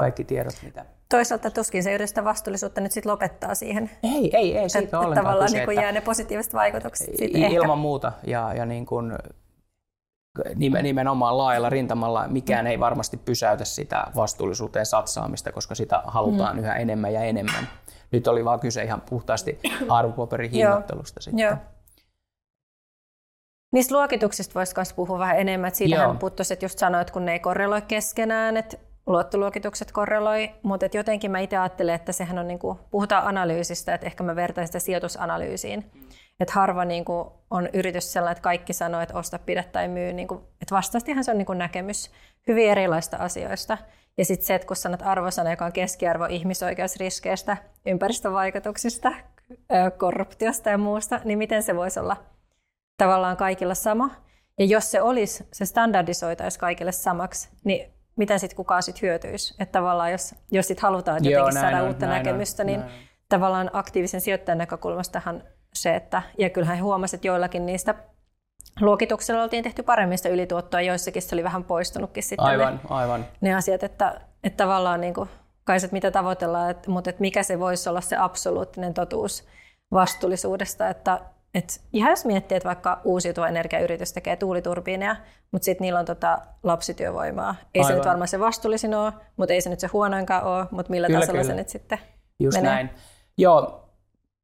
[0.00, 3.90] kaikki tiedot, mitä, toisaalta tuskin se yritystä vastuullisuutta nyt sitten lopettaa siihen.
[4.02, 7.76] Ei, ei, ei siitä ollenkaan Tavallaan kyse, niin jää ne positiiviset vaikutukset sitten Ilman ehkä.
[7.76, 8.12] muuta.
[8.26, 9.12] Ja, ja niin kuin,
[10.82, 16.62] nimenomaan laajalla rintamalla mikään ei varmasti pysäytä sitä vastuullisuuteen satsaamista, koska sitä halutaan mm.
[16.62, 17.68] yhä enemmän ja enemmän.
[18.12, 21.44] Nyt oli vaan kyse ihan puhtaasti arvopaperin hinnoittelusta sitten.
[21.44, 21.56] Joo.
[23.72, 25.74] Niistä luokituksista voisi myös puhua vähän enemmän.
[25.74, 31.30] Siitähän puuttuisi, että just sanoit, kun ne ei korreloi keskenään, että luottoluokitukset korreloi, mutta jotenkin
[31.30, 34.78] mä itse ajattelen, että sehän on, niin kuin, puhutaan analyysistä, että ehkä mä vertaisin sitä
[34.78, 35.90] sijoitusanalyysiin.
[35.94, 36.00] Mm.
[36.40, 40.12] Että harva niin kuin, on yritys sellainen, että kaikki sanoo, että osta, pidä tai myy.
[40.12, 42.10] Niin kuin, että vastaastihan se on niin kuin näkemys
[42.48, 43.78] hyvin erilaista asioista.
[44.18, 49.12] Ja sitten se, että kun sanot arvosana, joka on keskiarvo ihmisoikeusriskeistä, ympäristövaikutuksista,
[49.98, 52.16] korruptiosta ja muusta, niin miten se voisi olla
[52.98, 54.10] tavallaan kaikilla sama?
[54.58, 59.54] Ja jos se olisi, se standardisoitaisi kaikille samaksi, niin miten sitten kukaan sit hyötyisi?
[59.58, 63.08] Että tavallaan jos, jos sit halutaan Joo, jotenkin saada on, uutta näkemystä, on, niin näin.
[63.28, 65.42] tavallaan aktiivisen sijoittajan näkökulmastahan
[65.74, 67.94] se, että, ja kyllähän he huomasivat, että joillakin niistä
[68.80, 73.26] luokituksella oltiin tehty paremmin sitä ylituottoa, joissakin se oli vähän poistunutkin sitten aivan, ne, aivan.
[73.40, 75.28] ne asiat, että, että tavallaan niin kuin,
[75.64, 79.44] kai se, mitä tavoitellaan, että, mutta että mikä se voisi olla se absoluuttinen totuus
[79.92, 81.20] vastuullisuudesta, että,
[81.54, 85.16] että ihan jos miettii, että vaikka uusiutuva energiayritys tekee tuuliturbiineja,
[85.52, 87.54] mutta sitten niillä on tota lapsityövoimaa.
[87.74, 87.92] Ei Aivan.
[87.92, 91.06] se nyt varmaan se vastuullisin ole, mutta ei se nyt se huonoinkaan ole, mutta millä
[91.06, 91.52] kyllä, tasolla kyllä.
[91.52, 91.98] se nyt sitten
[92.38, 92.72] Just menee?
[92.72, 92.90] näin.
[93.38, 93.88] Joo,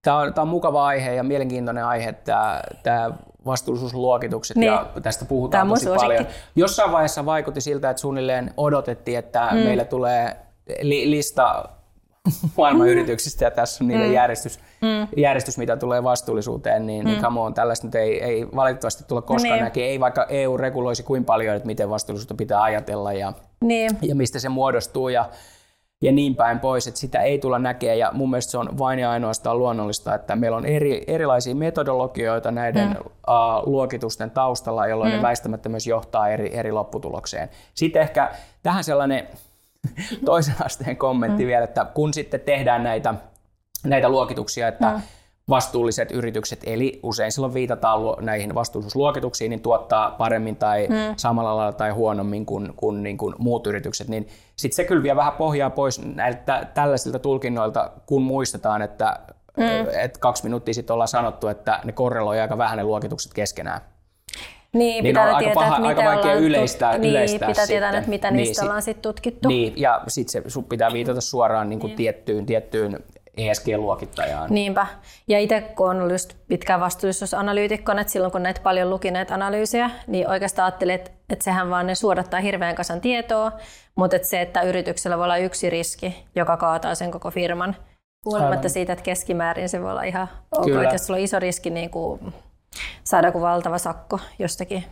[0.02, 3.10] tämä on, tämä on mukava aihe ja mielenkiintoinen aihe, tämä, tämä
[3.46, 4.66] vastuullisuusluokitukset niin.
[4.66, 6.06] ja tästä puhutaan tosi suosikki.
[6.06, 6.26] paljon.
[6.56, 9.58] Jossain vaiheessa vaikutti siltä, että suunnilleen odotettiin, että mm.
[9.58, 10.36] meille tulee
[10.80, 11.68] li- lista
[12.56, 14.12] maailman yrityksistä ja tässä on niiden mm.
[14.12, 15.08] järjestys, mm.
[15.16, 17.10] järjestys, mitä tulee vastuullisuuteen, niin, niin mm.
[17.10, 19.64] niin come on, tällaista nyt ei, ei valitettavasti tule koskaan niin.
[19.64, 19.86] näkee.
[19.86, 23.90] Ei vaikka EU reguloisi kuin paljon, että miten vastuullisuutta pitää ajatella ja, niin.
[24.02, 25.28] ja mistä se muodostuu ja,
[26.02, 27.98] ja niin päin pois, että sitä ei tulla näkemään.
[27.98, 32.50] Ja mun mielestä se on vain ja ainoastaan luonnollista, että meillä on eri, erilaisia metodologioita
[32.50, 32.96] näiden mm.
[32.96, 35.16] uh, luokitusten taustalla, jolloin mm.
[35.16, 37.48] ne väistämättä myös johtaa eri, eri lopputulokseen.
[37.74, 38.30] Sitten ehkä
[38.62, 39.28] tähän sellainen
[40.24, 41.46] toisen asteen kommentti mm.
[41.46, 43.14] vielä, että kun sitten tehdään näitä,
[43.84, 45.02] näitä luokituksia, että mm.
[45.48, 51.14] Vastuulliset yritykset, eli usein silloin viitataan näihin vastuullisuusluokituksiin, niin tuottaa paremmin tai mm.
[51.16, 55.16] samalla lailla tai huonommin kuin, kuin, niin kuin muut yritykset, niin sitten se kyllä vie
[55.16, 59.18] vähän pohjaa pois näiltä tällaisilta tulkinnoilta, kun muistetaan, että
[59.56, 59.64] mm.
[60.02, 63.80] että kaksi minuuttia sitten ollaan sanottu, että ne korreloi aika vähän ne luokitukset keskenään.
[64.72, 67.82] Niin, niin pitää on tietää, aika, paha, aika vaikea yleistää, niin, yleistää pitää sitten.
[67.82, 69.48] tietää, että mitä niin, niistä sit, ollaan sitten tutkittu.
[69.48, 71.96] Niin, ja sitten se pitää viitata suoraan niin kuin niin.
[71.96, 73.00] tiettyyn, tiettyyn
[73.36, 74.50] ESG-luokittajaan.
[74.50, 74.86] Niinpä.
[75.28, 79.34] Ja itse kun on ollut just pitkään vastuullisuusanalyytikkona, että silloin kun näitä paljon luki näitä
[79.34, 83.52] analyysejä, niin oikeastaan ajattelin, että, että sehän vaan ne suodattaa hirveän kasan tietoa,
[83.94, 87.76] mutta että se, että yrityksellä voi olla yksi riski, joka kaataa sen koko firman,
[88.24, 91.70] huolimatta siitä, että keskimäärin se voi olla ihan ok, että jos sulla on iso riski
[91.70, 92.34] niin kuin
[93.04, 94.84] saada joku valtava sakko jostakin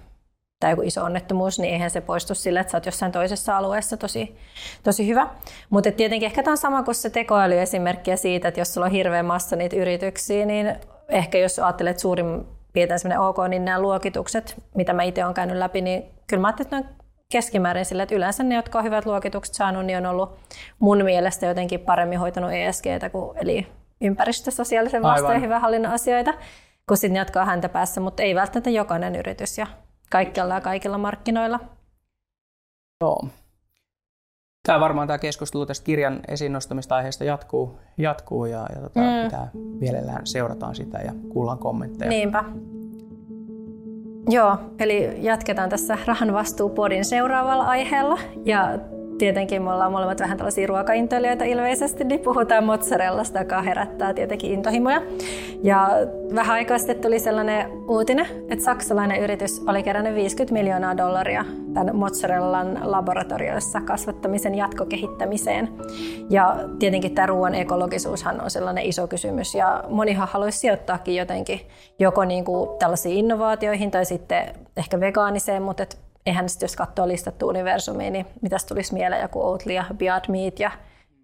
[0.61, 3.96] tai joku iso onnettomuus, niin eihän se poistu sillä, että sä oot jossain toisessa alueessa
[3.96, 4.37] tosi,
[4.83, 5.29] tosi hyvä.
[5.70, 9.23] Mutta tietenkin ehkä tämä on sama kuin se tekoälyesimerkkiä siitä, että jos sulla on hirveä
[9.23, 10.77] massa niitä yrityksiä, niin
[11.09, 15.81] ehkä jos ajattelet suurin piirtein ok, niin nämä luokitukset, mitä mä itse olen käynyt läpi,
[15.81, 16.96] niin kyllä mä ajattelin, että ne on
[17.33, 20.38] keskimäärin sillä, että yleensä ne, jotka on hyvät luokitukset saanut, niin on ollut
[20.79, 23.66] mun mielestä jotenkin paremmin hoitanut ESGtä, kuin, eli
[24.01, 26.35] ympäristö, sosiaalisen vastaan ja hyvän hallinnon asioita
[26.90, 29.66] kun sitten jatkaa häntä päässä, mutta ei välttämättä jokainen yritys ja
[30.11, 31.61] kaikkialla ja kaikilla markkinoilla.
[33.01, 33.29] Joo.
[34.66, 39.25] Tämä varmaan tämä keskustelu tästä kirjan esiin nostamista aiheesta jatkuu, jatkuu ja, ja tota, mm.
[39.25, 42.09] pitää mielellään seurataan sitä ja kuullaan kommentteja.
[42.09, 42.44] Niinpä.
[44.29, 48.18] Joo, eli jatketaan tässä Rahan vastuupodin seuraavalla aiheella.
[48.44, 48.79] Ja
[49.20, 55.02] tietenkin me ollaan molemmat vähän tällaisia ruokaintoilijoita ilmeisesti, niin puhutaan mozzarellasta, joka herättää tietenkin intohimoja.
[55.62, 55.88] Ja
[56.35, 61.96] vähän aikaa sitten tuli sellainen uutinen, että saksalainen yritys oli kerännyt 50 miljoonaa dollaria tämän
[61.96, 65.68] mozzarellan laboratorioissa kasvattamisen jatkokehittämiseen.
[66.30, 71.61] Ja tietenkin tämä ruoan ekologisuushan on sellainen iso kysymys ja monihan haluaisi sijoittaakin jotenkin
[71.98, 75.87] joko niin kuin tällaisiin innovaatioihin tai sitten ehkä vegaaniseen, mutta
[76.26, 80.59] eihän sitten jos katsoo listattu universumia, niin mitäs tulisi mieleen joku Oatly ja Beyond Meat
[80.59, 80.70] ja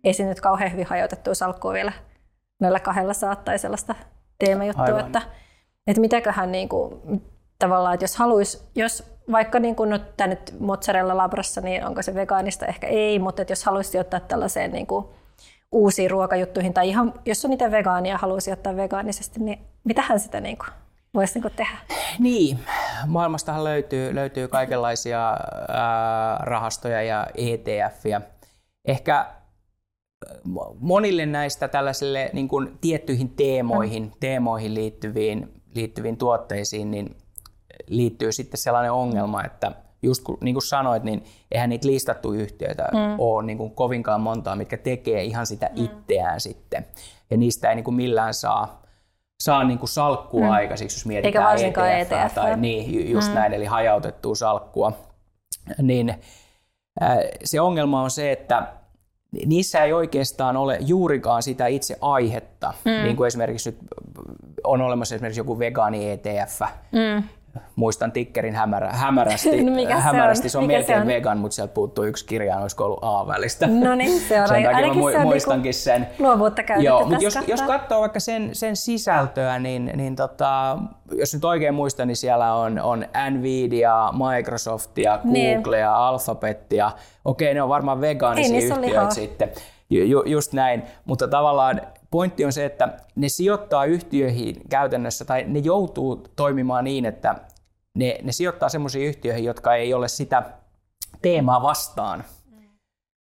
[0.05, 1.93] ei se nyt kauhean hyvin hajotettua salkkua vielä
[2.61, 3.95] näillä kahdella saattaa sellaista
[4.39, 5.23] teemajuttua, että,
[5.87, 7.01] että mitäköhän niin kuin,
[7.59, 12.15] tavallaan, että jos haluaisi, jos vaikka niin kuin nyt, nyt mozzarella labrassa, niin onko se
[12.15, 12.67] vegaanista?
[12.67, 15.07] Ehkä ei, mutta että jos haluaisi ottaa tällaiseen niin kuin
[15.73, 20.59] uusiin ruokajuttuihin, tai ihan, jos on niitä vegaania haluaisi ottaa vegaanisesti, niin mitähän sitä niin
[20.59, 20.69] kuin
[21.17, 21.79] voisi niin tehdä?
[22.19, 22.59] Niin,
[23.07, 25.29] maailmastahan löytyy, löytyy kaikenlaisia
[25.69, 28.21] ää, rahastoja ja etf -ja.
[28.85, 29.27] Ehkä
[30.81, 34.11] monille näistä tällaisille niin kuin tiettyihin teemoihin, mm.
[34.21, 37.17] teemoihin liittyviin, liittyviin tuotteisiin, niin
[37.87, 42.89] liittyy sitten sellainen ongelma, että just kun, niin kuin sanoit, niin eihän niitä listattu yhtiöitä
[42.93, 43.15] mm.
[43.19, 45.85] ole niin kuin kovinkaan montaa, mitkä tekee ihan sitä mm.
[45.85, 46.87] itseään sitten.
[47.31, 48.86] Ja niistä ei niin kuin millään saa,
[49.41, 50.51] saa niin kuin salkkua mm.
[50.51, 52.35] aikaisiksi, jos mietitään Eikä ETF, ETF.
[52.35, 53.35] Tai niin, just mm.
[53.35, 54.93] näin, eli hajautettua salkkua.
[55.83, 56.09] Niin
[57.03, 58.67] äh, se ongelma on se, että
[59.47, 62.75] niissä ei oikeastaan ole juurikaan sitä itse aihetta.
[62.85, 62.91] Mm.
[62.91, 63.79] Niin kuin esimerkiksi nyt
[64.65, 66.61] on olemassa esimerkiksi joku vegaani ETF,
[66.93, 67.23] mm
[67.77, 69.63] muistan tikkerin hämärä, hämärästi.
[69.65, 70.49] no mikä hämärästi.
[70.49, 71.07] Se on, se on melkein se on?
[71.07, 73.67] vegan, mutta sieltä puuttuu yksi kirja, olisiko ollut A-välistä.
[73.67, 74.49] No niin, se on.
[74.49, 76.09] sen takia Ainakin mä mu- se on muistankin niinku sen.
[76.19, 80.79] Luovuutta Joo, mutta jos, jos katsoo vaikka sen, sen sisältöä, niin, niin tota,
[81.13, 85.19] jos nyt oikein muistan, niin siellä on, on Nvidia, Microsoftia.
[85.19, 85.99] Googlea, niin.
[85.99, 86.91] Alphabetia.
[87.25, 89.51] Okei, ne on varmaan vegaanisia Ei, yhtiöitä sitten.
[89.91, 95.59] Ju, just näin, mutta tavallaan pointti on se, että ne sijoittaa yhtiöihin käytännössä, tai ne
[95.59, 97.35] joutuu toimimaan niin, että
[97.95, 100.43] ne, ne sijoittaa semmoisiin yhtiöihin, jotka ei ole sitä
[101.23, 102.25] teemaa vastaan.
[102.51, 102.59] Mm.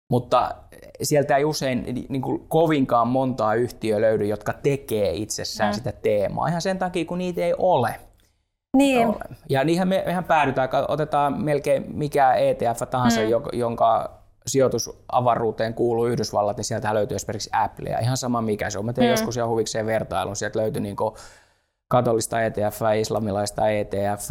[0.10, 0.56] Mutta
[1.02, 5.76] sieltä ei usein niin kuin kovinkaan montaa yhtiöä löydy, jotka tekee itsessään mm.
[5.76, 6.48] sitä teemaa.
[6.48, 7.96] Ihan sen takia, kun niitä ei ole.
[8.78, 9.16] Niin.
[9.50, 13.30] Ja niinhän me, mehän päädytään, otetaan melkein mikä ETF tahansa, mm.
[13.54, 18.00] jonka sijoitus avaruuteen kuuluu Yhdysvallat, niin sieltä löytyy esimerkiksi Applea.
[18.00, 18.86] Ihan sama mikä se on.
[18.86, 19.12] Mä tein mm.
[19.12, 20.36] joskus jo huvikseen vertailun.
[20.36, 20.96] Sieltä löytyi niin
[21.88, 24.30] katolista ETF, islamilaista ETF,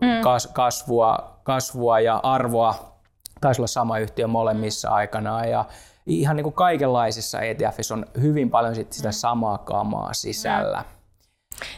[0.00, 0.22] mm.
[0.22, 2.96] kas, kasvua, kasvua ja arvoa.
[3.40, 5.50] Taisi olla sama yhtiö molemmissa aikanaan.
[5.50, 5.64] Ja
[6.06, 9.12] ihan niin kuin kaikenlaisissa ETFissä on hyvin paljon sit sitä mm.
[9.12, 10.78] samaa kamaa sisällä.
[10.78, 10.96] Mm.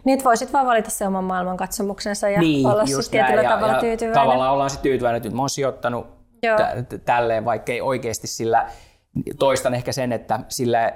[0.04, 3.80] Niin, voisit vaan valita se oman maailmankatsomuksensa ja niin, olla siis tietyllä ja, tavalla ja
[3.80, 4.22] tyytyväinen.
[4.22, 6.17] Tavallaan ollaan sitten tyytyväinen, että mä oon sijoittanut
[6.88, 8.70] t- tälleen, vaikka ei oikeasti sillä,
[9.38, 10.92] toistan ehkä sen, että sillä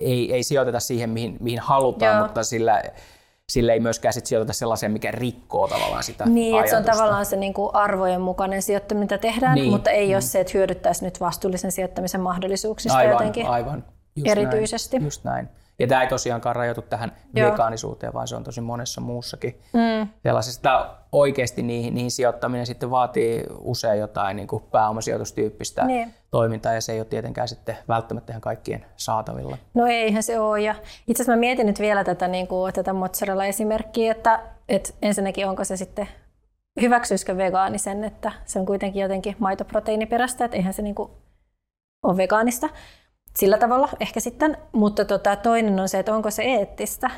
[0.00, 2.26] ei, ei sijoiteta siihen, mihin, mihin halutaan, Joo.
[2.26, 2.82] mutta sillä
[3.50, 7.26] sille ei myöskään sit sijoiteta sellaiseen, mikä rikkoo tavallaan sitä Niin, että se on tavallaan
[7.26, 9.70] se niin kuin arvojen mukainen sijoittaminen, mitä tehdään, niin.
[9.70, 10.12] mutta ei mm.
[10.12, 13.84] ole se, että hyödyttäisi nyt vastuullisen sijoittamisen mahdollisuuksista aivan, jotenkin aivan.
[14.16, 14.96] Just erityisesti.
[14.96, 15.48] Näin, just näin.
[15.80, 17.52] Ja tämä ei tosiaankaan rajoitu tähän Joo.
[17.52, 19.60] vegaanisuuteen, vaan se on tosi monessa muussakin.
[19.72, 20.08] Mm.
[20.22, 26.14] Sellaisesta oikeasti niihin, niihin sijoittaminen sitten vaatii usein jotain niin kuin pääomasijoitustyyppistä niin.
[26.30, 29.58] toimintaa, ja se ei ole tietenkään sitten välttämättä ihan kaikkien saatavilla.
[29.74, 30.60] No eihän se ole.
[30.60, 30.74] Ja
[31.06, 35.64] itse asiassa mä mietin nyt vielä tätä, niin kuin, tätä mozzarella-esimerkkiä, että, että ensinnäkin onko
[35.64, 36.08] se sitten
[36.80, 41.10] hyväksyisikö vegaani sen, että se on kuitenkin jotenkin maitoproteiiniperäistä, että eihän se niin kuin
[42.02, 42.68] ole vegaanista
[43.36, 47.10] sillä tavalla ehkä sitten, mutta tota, toinen on se, että onko se eettistä.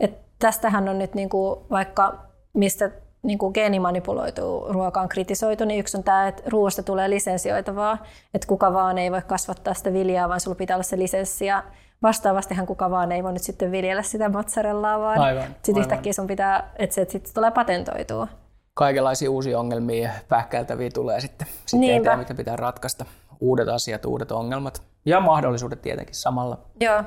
[0.00, 2.18] Et tästähän on nyt niinku, vaikka
[2.52, 2.90] mistä
[3.22, 7.98] niinku geenimanipuloitu ruoka on kritisoitu, niin yksi on tämä, että ruoasta tulee lisensioitavaa,
[8.34, 11.46] että kuka vaan ei voi kasvattaa sitä viljaa, vaan sulla pitää olla se lisenssi.
[11.46, 11.64] Ja
[12.02, 15.18] vastaavastihan kuka vaan ei voi nyt sitten viljellä sitä mozzarellaa, vaan
[15.62, 18.28] sitten yhtäkkiä sun pitää, että se sitten tulee patentoitua.
[18.74, 23.04] Kaikenlaisia uusia ongelmia pähkäiltäviä tulee sitten, sitten eteen, mitä pitää ratkaista.
[23.40, 24.82] Uudet asiat, uudet ongelmat.
[25.04, 26.58] Ja mahdollisuudet tietenkin samalla.
[26.80, 27.04] Joo.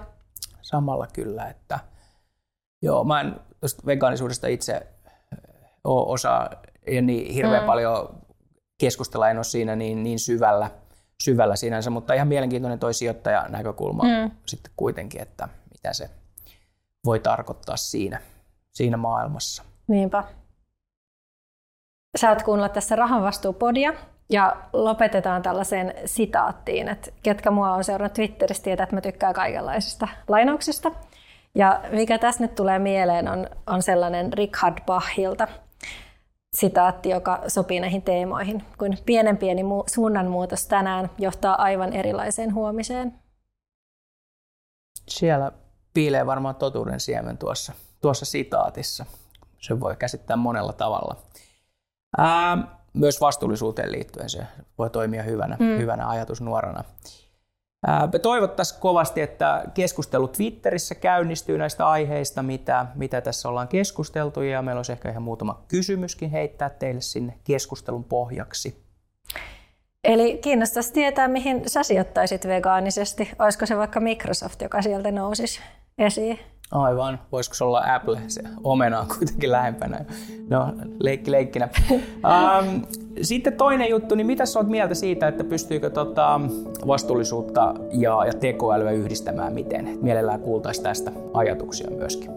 [0.62, 1.79] Samalla kyllä, että
[2.82, 3.36] joo, mä en
[3.86, 4.88] vegaanisuudesta itse
[5.84, 6.49] ole osaa
[6.91, 7.67] ja niin hirveän mm.
[7.67, 8.21] paljon
[8.79, 10.71] keskustella, en ole siinä niin, niin syvällä,
[11.23, 14.32] syvällä sinänsä, mutta ihan mielenkiintoinen toi sijoittaja näkökulma mm.
[14.45, 16.10] sitten kuitenkin, että mitä se
[17.06, 18.21] voi tarkoittaa siinä,
[18.71, 19.63] siinä maailmassa.
[19.88, 20.23] Niinpä.
[22.17, 23.93] Sä oot kuunnella tässä rahanvastuupodia,
[24.29, 30.07] ja lopetetaan tällaiseen sitaattiin, että ketkä mua on seurannut Twitterissä tietää, että mä tykkään kaikenlaisista
[30.27, 30.91] lainauksista.
[31.55, 35.47] Ja mikä tässä nyt tulee mieleen on, on sellainen Richard Bachilta
[36.55, 43.13] sitaatti, joka sopii näihin teemoihin, kuin pienen pieni mu- suunnanmuutos tänään johtaa aivan erilaiseen huomiseen.
[45.07, 45.51] Siellä
[45.93, 49.05] piilee varmaan totuuden siemen tuossa, tuossa sitaatissa.
[49.59, 51.15] Se voi käsittää monella tavalla.
[52.19, 52.62] Ähm,
[52.93, 54.43] myös vastuullisuuteen liittyen se
[54.77, 55.77] voi toimia hyvänä, mm.
[55.77, 56.84] hyvänä ajatusnuorana.
[58.13, 64.62] Me toivottaisiin kovasti, että keskustelu Twitterissä käynnistyy näistä aiheista, mitä, mitä tässä ollaan keskusteltu, ja
[64.62, 68.84] meillä olisi ehkä ihan muutama kysymyskin heittää teille sinne keskustelun pohjaksi.
[70.03, 73.32] Eli kiinnostaisi tietää, mihin sä sijoittaisit vegaanisesti.
[73.39, 75.60] Olisiko se vaikka Microsoft, joka sieltä nousisi
[75.97, 76.39] esiin?
[76.73, 77.19] Aivan.
[77.31, 78.19] Voisiko se olla Apple?
[78.27, 80.05] Se omena on kuitenkin lähempänä.
[80.49, 80.67] No,
[80.99, 81.69] leikki leikkinä.
[81.91, 82.81] Um,
[83.21, 86.41] sitten toinen juttu, niin mitä sä oot mieltä siitä, että pystyykö tota
[86.88, 89.97] vastuullisuutta ja, ja tekoälyä yhdistämään miten?
[90.01, 92.31] Mielellään kuultaisiin tästä ajatuksia myöskin.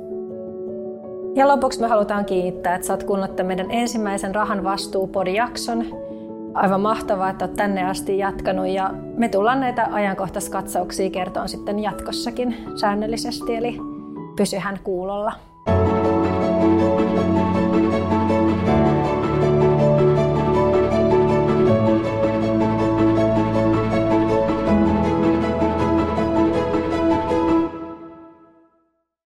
[1.35, 5.87] Ja lopuksi me halutaan kiittää, että sä oot kuunnellut meidän ensimmäisen Rahan vastuupodijakson.
[6.55, 12.57] aivan mahtavaa, että olet tänne asti jatkanut ja me tullaan näitä ajankohtaiskatsauksia kertoa sitten jatkossakin
[12.81, 13.96] säännöllisesti, eli
[14.37, 15.33] pysyhän kuulolla.
[15.66, 17.66] thank you